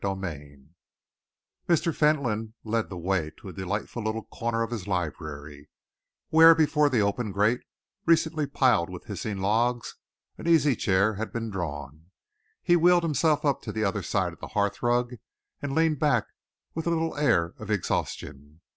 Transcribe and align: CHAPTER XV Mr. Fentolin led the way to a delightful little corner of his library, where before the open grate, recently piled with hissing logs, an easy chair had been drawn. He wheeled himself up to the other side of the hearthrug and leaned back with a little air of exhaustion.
CHAPTER 0.03 0.31
XV 0.31 0.59
Mr. 1.69 1.95
Fentolin 1.95 2.55
led 2.63 2.89
the 2.89 2.97
way 2.97 3.29
to 3.37 3.49
a 3.49 3.53
delightful 3.53 4.01
little 4.01 4.23
corner 4.23 4.63
of 4.63 4.71
his 4.71 4.87
library, 4.87 5.69
where 6.29 6.55
before 6.55 6.89
the 6.89 7.01
open 7.01 7.31
grate, 7.31 7.61
recently 8.07 8.47
piled 8.47 8.89
with 8.89 9.03
hissing 9.05 9.37
logs, 9.37 9.97
an 10.39 10.47
easy 10.47 10.75
chair 10.75 11.13
had 11.17 11.31
been 11.31 11.51
drawn. 11.51 12.05
He 12.63 12.75
wheeled 12.75 13.03
himself 13.03 13.45
up 13.45 13.61
to 13.61 13.71
the 13.71 13.83
other 13.83 14.01
side 14.01 14.33
of 14.33 14.39
the 14.39 14.47
hearthrug 14.57 15.17
and 15.61 15.75
leaned 15.75 15.99
back 15.99 16.25
with 16.73 16.87
a 16.87 16.89
little 16.89 17.15
air 17.15 17.53
of 17.59 17.69
exhaustion. 17.69 18.61